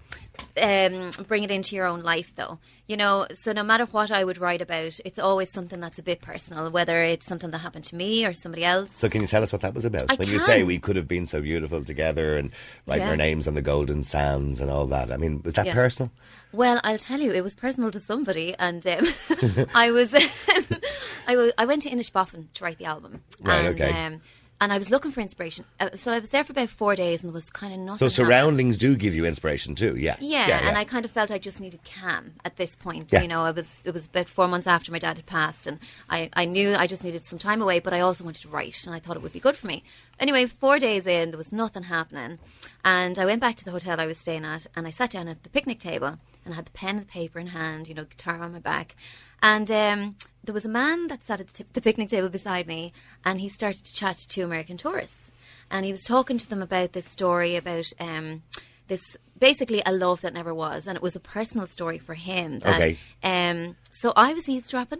um, 0.61 1.09
bring 1.27 1.41
it 1.43 1.49
into 1.49 1.75
your 1.75 1.87
own 1.87 2.01
life, 2.03 2.33
though. 2.35 2.59
You 2.85 2.97
know, 2.97 3.25
so 3.33 3.51
no 3.51 3.63
matter 3.63 3.85
what 3.85 4.11
I 4.11 4.23
would 4.23 4.37
write 4.37 4.61
about, 4.61 4.99
it's 5.03 5.17
always 5.17 5.49
something 5.49 5.79
that's 5.79 5.97
a 5.97 6.03
bit 6.03 6.21
personal, 6.21 6.69
whether 6.69 7.01
it's 7.01 7.25
something 7.25 7.49
that 7.49 7.57
happened 7.57 7.85
to 7.85 7.95
me 7.95 8.25
or 8.27 8.33
somebody 8.33 8.63
else. 8.63 8.91
So 8.93 9.09
can 9.09 9.21
you 9.21 9.27
tell 9.27 9.41
us 9.41 9.51
what 9.51 9.61
that 9.61 9.73
was 9.73 9.85
about? 9.85 10.03
I 10.11 10.15
when 10.15 10.27
you 10.29 10.37
say 10.37 10.63
we 10.63 10.77
could 10.77 10.97
have 10.97 11.07
been 11.07 11.25
so 11.25 11.41
beautiful 11.41 11.83
together 11.83 12.37
and 12.37 12.51
writing 12.85 13.05
Yeah. 13.05 13.09
our 13.09 13.17
names 13.17 13.47
on 13.47 13.55
the 13.55 13.63
golden 13.63 14.03
sands 14.03 14.61
and 14.61 14.69
all 14.69 14.85
that. 14.87 15.11
I 15.11 15.17
mean, 15.17 15.41
was 15.43 15.55
that 15.55 15.65
Yeah. 15.65 15.73
personal? 15.73 16.11
Well, 16.53 16.79
I'll 16.83 16.99
tell 16.99 17.19
you, 17.19 17.31
it 17.33 17.43
was 17.43 17.55
personal 17.55 17.89
to 17.91 17.99
somebody, 17.99 18.55
and 18.57 18.85
um, 18.87 19.05
I 19.73 19.89
was, 19.91 20.13
I, 21.27 21.33
w- 21.33 21.51
I 21.57 21.65
went 21.65 21.81
to 21.81 21.89
Inishbofin 21.89 22.53
to 22.53 22.63
write 22.63 22.77
the 22.77 22.85
album. 22.85 23.21
Right, 23.41 23.65
and, 23.65 23.75
okay. 23.81 24.19
And 24.59 24.73
I 24.73 24.79
was 24.79 24.89
looking 24.89 25.11
for 25.11 25.21
inspiration. 25.21 25.65
Uh, 25.79 25.89
so 25.95 26.11
I 26.11 26.19
was 26.19 26.29
there 26.29 26.43
for 26.43 26.51
about 26.51 26.69
four 26.69 26.95
days 26.95 27.21
and 27.21 27.29
there 27.29 27.33
was 27.35 27.49
kind 27.49 27.73
of 27.73 27.79
nothing. 27.79 27.99
So 27.99 28.07
surroundings 28.07 28.77
do 28.77 28.95
give 28.95 29.13
you 29.13 29.23
inspiration 29.23 29.75
too. 29.75 29.95
Yeah. 29.95 30.15
Yeah, 30.19 30.67
and 30.67 30.75
I 30.75 30.83
kind 30.83 31.05
of 31.05 31.11
felt 31.11 31.29
I 31.29 31.37
just 31.37 31.59
needed 31.59 31.79
calm 31.85 32.33
at 32.43 32.57
this 32.57 32.75
point. 32.75 33.13
Yeah. 33.13 33.21
You 33.21 33.27
know, 33.27 33.41
I 33.43 33.51
was 33.51 33.67
it 33.85 33.93
was 33.93 34.07
about 34.07 34.27
four 34.27 34.47
months 34.47 34.65
after 34.65 34.91
my 34.91 34.99
dad 34.99 35.17
had 35.17 35.25
passed, 35.27 35.67
and 35.67 35.79
I, 36.09 36.29
I 36.33 36.45
knew 36.45 36.73
I 36.73 36.87
just 36.87 37.03
needed 37.03 37.23
some 37.25 37.37
time 37.37 37.61
away, 37.61 37.79
but 37.79 37.93
I 37.93 37.99
also 37.99 38.23
wanted 38.23 38.41
to 38.41 38.49
write, 38.49 38.85
and 38.85 38.95
I 38.95 38.99
thought 38.99 39.15
it 39.15 39.21
would 39.21 39.33
be 39.33 39.39
good 39.39 39.55
for 39.55 39.67
me. 39.67 39.83
Anyway, 40.19 40.45
four 40.47 40.79
days 40.79 41.05
in, 41.05 41.29
there 41.29 41.37
was 41.37 41.51
nothing 41.53 41.83
happening, 41.83 42.39
and 42.83 43.19
I 43.19 43.25
went 43.25 43.41
back 43.41 43.57
to 43.57 43.65
the 43.65 43.71
hotel 43.71 43.99
I 43.99 44.07
was 44.07 44.17
staying 44.17 44.45
at, 44.45 44.65
and 44.75 44.87
I 44.87 44.91
sat 44.91 45.11
down 45.11 45.27
at 45.27 45.43
the 45.43 45.49
picnic 45.49 45.79
table, 45.79 46.17
and 46.43 46.53
I 46.53 46.55
had 46.55 46.65
the 46.65 46.71
pen 46.71 46.97
and 46.97 47.01
the 47.01 47.05
paper 47.05 47.39
in 47.39 47.47
hand, 47.47 47.87
you 47.87 47.93
know, 47.93 48.05
guitar 48.05 48.41
on 48.41 48.53
my 48.53 48.59
back, 48.59 48.95
and 49.41 49.69
um, 49.71 50.15
there 50.43 50.53
was 50.53 50.65
a 50.65 50.69
man 50.69 51.07
that 51.07 51.23
sat 51.23 51.39
at 51.41 51.47
the, 51.47 51.53
t- 51.63 51.69
the 51.73 51.81
picnic 51.81 52.09
table 52.09 52.29
beside 52.29 52.67
me, 52.67 52.93
and 53.25 53.41
he 53.41 53.49
started 53.49 53.83
to 53.85 53.93
chat 53.93 54.17
to 54.17 54.27
two 54.27 54.43
American 54.43 54.77
tourists 54.77 55.31
and 55.69 55.85
he 55.85 55.91
was 55.91 56.01
talking 56.01 56.37
to 56.37 56.49
them 56.49 56.61
about 56.61 56.93
this 56.93 57.05
story 57.05 57.55
about 57.55 57.91
um, 57.99 58.41
this 58.87 59.17
basically 59.37 59.81
a 59.85 59.91
love 59.91 60.21
that 60.21 60.33
never 60.33 60.53
was, 60.53 60.87
and 60.87 60.95
it 60.95 61.01
was 61.01 61.15
a 61.15 61.19
personal 61.19 61.67
story 61.67 61.97
for 61.97 62.13
him. 62.13 62.59
That, 62.59 62.75
Okay. 62.77 62.97
Um, 63.21 63.75
so 63.91 64.13
I 64.15 64.33
was 64.33 64.47
eavesdropping, 64.47 64.99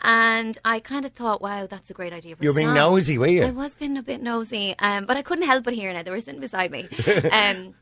and 0.00 0.56
I 0.64 0.78
kind 0.80 1.04
of 1.04 1.12
thought, 1.12 1.42
"Wow, 1.42 1.66
that's 1.66 1.90
a 1.90 1.92
great 1.94 2.12
idea." 2.12 2.36
For 2.36 2.44
You 2.44 2.50
a 2.50 2.52
were 2.52 2.56
being 2.56 2.68
song. 2.68 2.76
nosy, 2.76 3.18
were 3.18 3.26
you? 3.26 3.44
I 3.44 3.50
was 3.50 3.74
being 3.74 3.96
a 3.98 4.02
bit 4.02 4.22
nosy, 4.22 4.74
um, 4.78 5.06
but 5.06 5.16
I 5.16 5.22
couldn't 5.22 5.46
help 5.46 5.64
but 5.64 5.74
hear 5.74 5.90
it. 5.90 6.04
They 6.04 6.10
were 6.10 6.20
sitting 6.20 6.40
beside 6.40 6.70
me. 6.70 6.88
Um, 7.32 7.74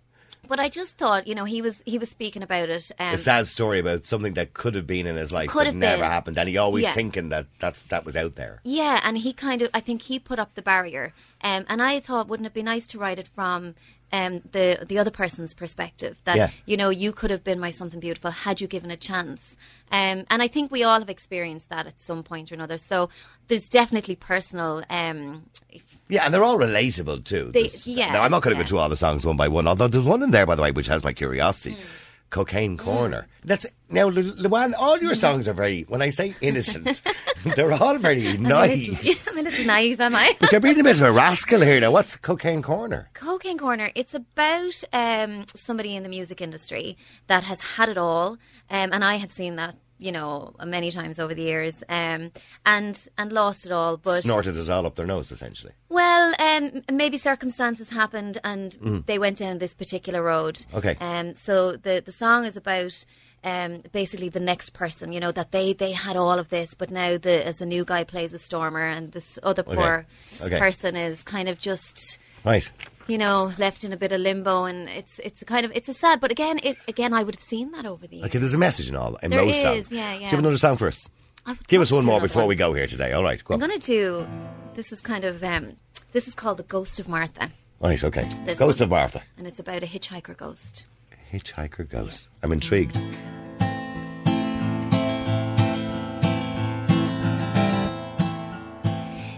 but 0.48 0.60
I 0.60 0.68
just 0.68 0.96
thought, 0.96 1.26
you 1.26 1.34
know, 1.34 1.44
he 1.44 1.62
was 1.62 1.82
he 1.84 1.98
was 1.98 2.08
speaking 2.10 2.42
about 2.42 2.68
it. 2.68 2.90
Um, 2.98 3.14
a 3.14 3.18
sad 3.18 3.46
story 3.46 3.78
about 3.78 4.04
something 4.04 4.34
that 4.34 4.54
could 4.54 4.74
have 4.74 4.86
been 4.86 5.06
in 5.06 5.16
his 5.16 5.32
life 5.32 5.50
Could 5.50 5.60
but 5.60 5.66
have 5.68 5.74
never 5.76 6.02
been. 6.02 6.10
happened, 6.10 6.38
and 6.38 6.48
he 6.48 6.56
always 6.56 6.84
Yeah. 6.84 6.94
thinking 6.94 7.28
that 7.30 7.46
that's 7.60 7.82
that 7.82 8.04
was 8.04 8.16
out 8.16 8.34
there. 8.36 8.60
Yeah, 8.64 9.00
and 9.04 9.18
he 9.18 9.32
kind 9.32 9.62
of, 9.62 9.70
I 9.74 9.80
think 9.80 10.02
he 10.02 10.18
put 10.18 10.38
up 10.38 10.54
the 10.54 10.62
barrier. 10.62 11.12
Um, 11.42 11.64
and 11.68 11.82
I 11.82 12.00
thought, 12.00 12.28
wouldn't 12.28 12.46
it 12.46 12.54
be 12.54 12.62
nice 12.62 12.86
to 12.88 12.98
write 12.98 13.18
it 13.18 13.28
from 13.28 13.74
um, 14.12 14.42
the 14.52 14.84
the 14.88 14.98
other 14.98 15.10
person's 15.10 15.54
perspective? 15.54 16.20
That 16.24 16.36
Yeah. 16.36 16.50
you 16.66 16.76
know, 16.76 16.90
you 16.90 17.12
could 17.12 17.30
have 17.30 17.44
been 17.44 17.58
my 17.60 17.70
something 17.70 18.00
beautiful 18.00 18.30
had 18.30 18.60
you 18.60 18.66
given 18.66 18.90
a 18.90 18.96
chance. 18.96 19.56
Um, 19.90 20.24
and 20.30 20.42
I 20.42 20.48
think 20.48 20.70
we 20.70 20.82
all 20.84 20.98
have 20.98 21.10
experienced 21.10 21.68
that 21.68 21.86
at 21.86 22.00
some 22.00 22.22
point 22.22 22.50
or 22.50 22.54
another. 22.54 22.78
So 22.78 23.10
there's 23.48 23.68
definitely 23.68 24.16
personal. 24.16 24.82
Um, 24.88 25.44
Yeah, 26.08 26.24
and 26.24 26.34
they're 26.34 26.44
all 26.44 26.58
relatable 26.58 27.24
too. 27.24 27.50
They- 27.52 27.70
yeah, 27.84 28.12
Now 28.12 28.22
I'm 28.22 28.30
not 28.30 28.42
going 28.42 28.54
to 28.54 28.58
yeah. 28.58 28.64
go 28.64 28.68
through 28.68 28.78
all 28.78 28.88
the 28.88 28.96
songs 28.96 29.24
one 29.24 29.36
by 29.36 29.48
one, 29.48 29.66
although 29.66 29.88
there's 29.88 30.04
one 30.04 30.22
in 30.22 30.30
there, 30.32 30.46
by 30.46 30.54
the 30.54 30.62
way, 30.62 30.70
which 30.70 30.86
has 30.88 31.02
my 31.02 31.10
Hmm. 31.12 31.16
curiosity. 31.16 31.76
Cocaine 32.30 32.76
Corner. 32.76 33.28
That's 33.44 33.64
now, 33.90 34.08
Lu- 34.08 34.34
Luan. 34.36 34.74
All 34.74 34.98
your 34.98 35.14
songs 35.14 35.46
are 35.46 35.52
very. 35.52 35.82
When 35.82 36.02
I 36.02 36.10
say 36.10 36.34
innocent, 36.40 37.00
they're 37.54 37.72
all 37.72 37.96
very 37.98 38.26
I'm 38.26 38.44
a 38.44 38.48
little- 38.66 38.94
nice. 38.94 39.28
I'm 39.28 39.38
a 39.38 39.42
little 39.42 39.64
naive, 39.64 40.00
am 40.00 40.16
I? 40.16 40.34
But 40.40 40.50
you're 40.50 40.60
being 40.60 40.80
a 40.80 40.82
bit 40.82 40.96
of 40.96 41.02
a 41.02 41.12
rascal 41.12 41.60
here 41.60 41.80
now. 41.80 41.92
What's 41.92 42.16
Cocaine 42.16 42.60
Corner? 42.60 43.08
Cocaine 43.14 43.56
Corner. 43.58 43.90
It's 43.94 44.14
about 44.14 44.82
um, 44.92 45.44
somebody 45.54 45.94
in 45.94 46.02
the 46.02 46.08
music 46.08 46.40
industry 46.40 46.96
that 47.28 47.44
has 47.44 47.60
had 47.60 47.88
it 47.88 47.98
all, 47.98 48.30
um, 48.68 48.90
and 48.92 49.04
I 49.04 49.16
have 49.16 49.30
seen 49.30 49.54
that, 49.56 49.76
you 49.98 50.10
know, 50.12 50.54
many 50.64 50.90
times 50.90 51.18
over 51.18 51.34
the 51.34 51.42
years, 51.42 51.82
um, 51.88 52.30
and 52.66 53.08
and 53.16 53.32
lost 53.32 53.64
it 53.66 53.72
all. 53.72 53.96
But 53.96 54.22
Snorted 54.22 54.56
it 54.56 54.68
all 54.70 54.86
up 54.86 54.94
their 54.96 55.06
nose, 55.06 55.30
essentially. 55.32 55.72
well, 55.88 56.34
um, 56.38 56.82
maybe 56.92 57.16
circumstances 57.18 57.90
happened, 57.90 58.38
and 58.44 59.04
they 59.06 59.18
went 59.18 59.38
down 59.38 59.58
this 59.58 59.74
particular 59.74 60.22
road. 60.22 60.56
Mm. 60.72 60.74
Okay. 60.78 60.96
Um, 61.00 61.34
so 61.34 61.76
the 61.76 62.02
the 62.04 62.12
song 62.12 62.44
is 62.44 62.56
about. 62.56 63.04
Um, 63.46 63.82
basically, 63.92 64.30
the 64.30 64.40
next 64.40 64.70
person, 64.70 65.12
you 65.12 65.20
know, 65.20 65.30
that 65.32 65.52
they 65.52 65.74
they 65.74 65.92
had 65.92 66.16
all 66.16 66.38
of 66.38 66.48
this, 66.48 66.74
but 66.74 66.90
now 66.90 67.18
the 67.18 67.46
as 67.46 67.60
a 67.60 67.66
new 67.66 67.84
guy 67.84 68.02
plays 68.02 68.32
a 68.32 68.38
stormer, 68.38 68.80
and 68.86 69.12
this 69.12 69.38
other 69.42 69.62
poor 69.62 70.06
Okay. 70.40 70.58
person 70.58 70.96
is 70.96 71.22
kind 71.22 71.50
of 71.50 71.58
just 71.58 72.18
Right. 72.42 72.70
You 73.06 73.18
know, 73.18 73.52
left 73.58 73.84
in 73.84 73.92
a 73.92 73.96
bit 73.96 74.12
of 74.12 74.20
limbo, 74.20 74.64
and 74.64 74.88
it's 74.88 75.18
it's 75.20 75.42
a 75.42 75.44
kind 75.44 75.64
of 75.64 75.72
it's 75.74 75.88
a 75.88 75.94
sad. 75.94 76.20
But 76.20 76.30
again, 76.30 76.58
it 76.62 76.76
again, 76.88 77.12
I 77.12 77.22
would 77.22 77.34
have 77.34 77.42
seen 77.42 77.70
that 77.72 77.86
over 77.86 78.06
the 78.06 78.16
years. 78.16 78.26
Okay, 78.26 78.38
there's 78.38 78.54
a 78.54 78.58
message 78.58 78.88
in 78.88 78.96
all 78.96 79.16
in 79.16 79.30
There 79.30 79.44
most 79.44 79.56
is, 79.56 79.62
songs. 79.62 79.92
yeah, 79.92 80.14
Do 80.14 80.20
you 80.20 80.26
have 80.28 80.38
another 80.38 80.56
song 80.56 80.76
for 80.76 80.88
us? 80.88 81.08
Give 81.68 81.82
us 81.82 81.92
one 81.92 82.04
more 82.06 82.20
before 82.20 82.42
one. 82.42 82.48
we 82.48 82.54
go 82.56 82.72
here 82.72 82.86
today. 82.86 83.12
All 83.12 83.22
right, 83.22 83.42
go 83.44 83.54
I'm 83.54 83.60
going 83.60 83.78
to 83.78 83.86
do. 83.86 84.26
This 84.74 84.92
is 84.92 85.00
kind 85.02 85.24
of 85.24 85.44
um, 85.44 85.76
this 86.12 86.26
is 86.26 86.34
called 86.34 86.56
the 86.56 86.62
Ghost 86.62 86.98
of 86.98 87.06
Martha, 87.08 87.50
Right, 87.80 88.02
okay. 88.02 88.26
This 88.46 88.58
Ghost 88.58 88.80
one. 88.80 88.84
of 88.84 88.90
Martha. 88.90 89.22
and 89.36 89.46
it's 89.46 89.58
about 89.60 89.82
a 89.82 89.86
hitchhiker 89.86 90.36
ghost. 90.36 90.86
Hitchhiker 91.32 91.86
Ghost. 91.88 92.28
I'm 92.42 92.52
intrigued. 92.52 92.96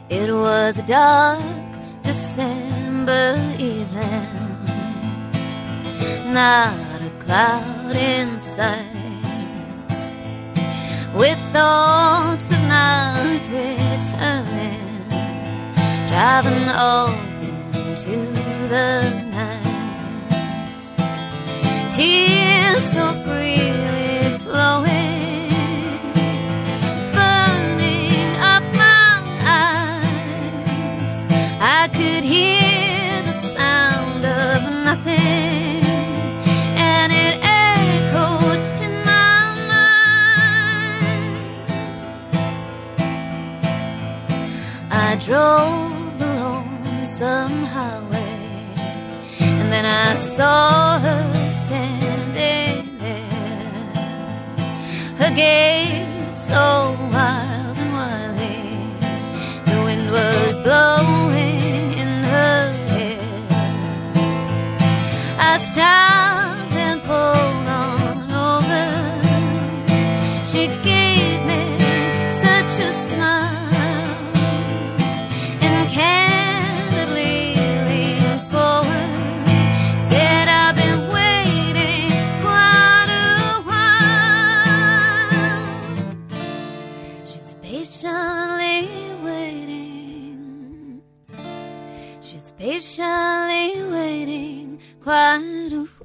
It 0.08 0.32
was 0.32 0.78
a 0.78 0.86
dark 0.86 1.40
December 2.02 2.75
evening, 3.08 4.64
not 6.32 7.00
a 7.00 7.10
cloud 7.20 7.94
in 7.94 8.40
sight. 8.40 8.82
With 11.14 11.38
thoughts 11.52 12.50
of 12.50 12.62
not 12.68 13.22
returning, 13.50 15.08
driving 16.08 16.68
off 16.68 17.42
into 17.42 18.16
the 18.68 19.00
night. 19.30 20.80
Tears 21.92 22.35
drove 45.26 46.18
the 46.20 46.26
lonesome 46.26 47.64
highway, 47.64 48.38
eh? 48.76 49.60
and 49.60 49.72
then 49.72 49.84
I 49.84 50.14
saw 50.36 51.00
her 51.00 51.50
standing 51.50 52.98
there 52.98 53.26
her 55.18 55.30
gaze 55.34 55.75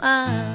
quite 0.01 0.50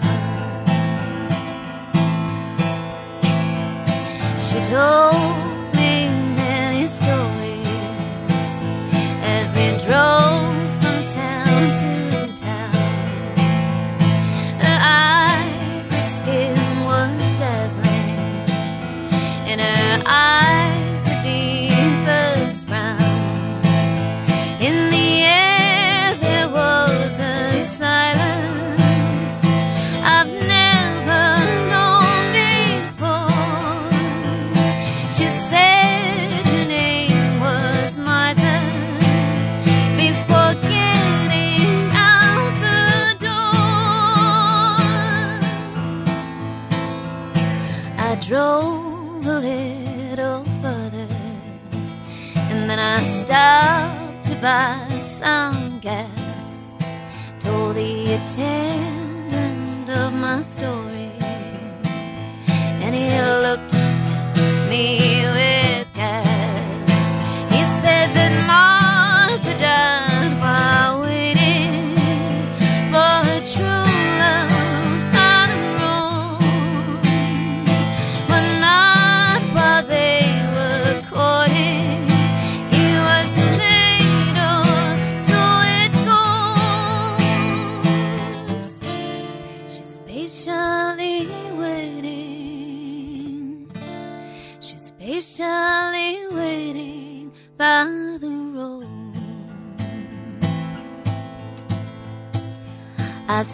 I 48.17 48.21
drove 48.21 49.27
a 49.27 49.41
little 49.41 50.43
further 50.63 51.07
And 52.51 52.69
then 52.69 52.79
I 52.79 53.23
stopped 53.23 54.25
to 54.29 54.35
buy 54.37 54.89
some 55.03 55.81
gas. 55.81 56.49
Told 57.41 57.77
the 57.77 58.15
attendant 58.15 59.91
of 59.91 60.15
my 60.15 60.41
story. 60.43 61.13
And 62.83 62.95
he 62.95 63.11
looked 63.47 63.75
at 63.75 64.71
me 64.71 65.27
with 65.35 65.56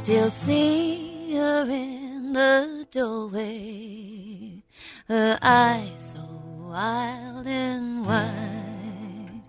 still 0.02 0.30
see 0.30 1.32
her 1.36 1.62
in 1.70 2.32
the 2.32 2.84
doorway, 2.90 4.60
her 5.06 5.38
eyes 5.40 6.14
so 6.14 6.28
wild 6.68 7.46
and 7.46 8.04
wide, 8.04 9.42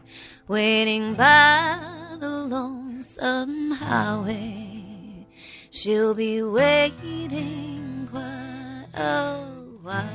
waiting 0.48 1.16
by 1.16 1.80
the 2.20 2.30
lonesome 2.30 3.72
highway. 3.72 5.26
She'll 5.72 6.14
be 6.14 6.44
waiting 6.44 8.08
quite 8.12 8.90
a 8.94 9.38
while. 9.82 10.08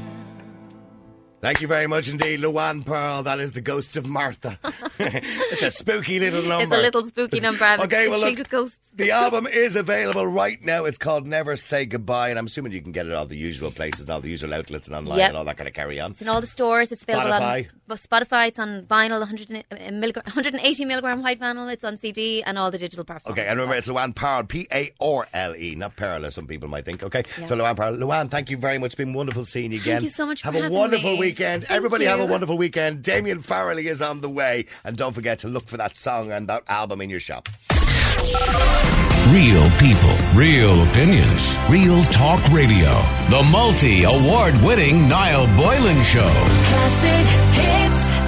Thank 1.41 1.61
you 1.61 1.67
very 1.67 1.89
much 1.89 2.09
indeed, 2.09 2.39
Luan 2.39 2.85
Parle. 2.85 3.25
That 3.25 3.41
is 3.41 3.51
the 3.53 3.61
Ghosts 3.61 3.97
of 3.97 4.07
Martha. 4.07 4.57
it's 5.53 5.63
a 5.63 5.71
spooky 5.71 6.19
little 6.21 6.43
number. 6.43 6.65
It's 6.65 6.73
a 6.73 6.83
little 6.83 7.07
spooky 7.07 7.41
number. 7.41 7.65
Okay, 7.81 8.09
well, 8.09 8.21
look, 8.21 8.71
the 8.95 9.11
album 9.13 9.47
is 9.47 9.77
available 9.77 10.27
right 10.27 10.61
now. 10.65 10.85
It's 10.85 10.99
called 10.99 11.27
Never 11.27 11.57
Say 11.57 11.87
Goodbye, 11.87 12.31
and 12.31 12.39
I'm 12.39 12.47
assuming 12.47 12.73
you 12.73 12.83
can 12.83 12.91
get 12.93 13.07
it 13.07 13.13
all 13.13 13.27
the 13.27 13.37
usual 13.37 13.71
places 13.71 14.01
and 14.01 14.11
all 14.11 14.21
the 14.21 14.29
usual 14.29 14.53
outlets 14.53 14.89
and 14.89 14.97
online 14.97 15.19
Yep. 15.19 15.29
and 15.29 15.37
all 15.37 15.45
that 15.45 15.57
kind 15.57 15.69
of 15.69 15.75
carry 15.75 16.01
on. 16.01 16.11
It's 16.13 16.23
in 16.23 16.29
all 16.29 16.41
the 16.41 16.49
stores. 16.49 16.91
It's 16.91 17.03
available 17.05 17.31
Spotify. 17.31 17.69
on 17.89 17.97
Spotify. 17.97 18.49
It's 18.49 18.59
on 18.59 18.83
vinyl, 18.87 19.21
100 19.21 19.65
uh, 19.71 19.91
milligram, 19.93 20.25
180 20.27 20.85
milligram 20.85 21.23
white 21.23 21.39
vinyl. 21.39 21.73
It's 21.73 21.85
on 21.85 21.97
CD 21.97 22.43
and 22.43 22.59
all 22.59 22.71
the 22.73 22.79
digital 22.79 23.05
platforms. 23.05 23.39
Okay, 23.39 23.47
and 23.47 23.59
remember, 23.59 23.77
it's 23.77 23.87
Luan 23.87 24.13
Parle, 24.13 24.45
P 24.45 24.67
A 24.73 24.91
R 25.01 25.29
L 25.33 25.55
E, 25.55 25.77
not 25.77 25.93
as 26.01 26.35
some 26.35 26.47
people 26.47 26.69
might 26.69 26.85
think. 26.85 27.03
Okay, 27.05 27.23
Yeah. 27.39 27.47
so 27.47 27.55
Luan 27.55 27.77
Parle. 27.77 27.95
Luan, 27.95 28.29
thank 28.29 28.51
you 28.51 28.57
very 28.57 28.79
much. 28.79 28.87
It's 28.89 28.95
been 28.97 29.13
wonderful 29.13 29.45
seeing 29.45 29.73
you 29.73 29.81
again. 29.81 29.97
Thank 30.01 30.05
you 30.05 30.11
so 30.11 30.27
much 30.27 30.43
for 30.43 30.51
Have 30.53 30.57
a 30.65 30.71
wonderful 30.71 31.13
me. 31.13 31.19
weekend. 31.19 31.65
Thank 31.65 31.77
Everybody 31.77 32.05
have 32.07 32.21
a 32.21 32.27
wonderful 32.27 32.59
weekend. 32.59 33.03
Damien 33.03 33.43
Farrelly 33.43 33.85
is 33.85 34.03
on 34.03 34.21
the 34.23 34.31
way. 34.31 34.67
And 34.89 34.97
don't 34.97 35.13
forget 35.13 35.41
to 35.41 35.49
look 35.49 35.69
for 35.69 35.77
that 35.77 35.97
song 35.97 36.33
and 36.33 36.49
that 36.49 36.63
album 36.67 37.03
in 37.03 37.11
your 37.11 37.21
shops. 37.21 37.67
Real 39.29 39.69
people, 39.73 40.17
real 40.33 40.83
opinions, 40.89 41.59
real 41.69 42.03
talk 42.05 42.43
radio. 42.49 42.95
The 43.29 43.47
multi 43.51 44.05
award 44.05 44.57
winning 44.63 45.07
Niall 45.07 45.47
Boylan 45.59 46.03
Show. 46.05 46.33
Classic 46.71 47.27
hits. 47.53 48.28